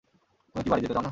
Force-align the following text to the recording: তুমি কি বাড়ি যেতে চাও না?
তুমি 0.55 0.61
কি 0.63 0.69
বাড়ি 0.69 0.81
যেতে 0.81 0.87
চাও 0.87 0.95
না? 0.95 0.99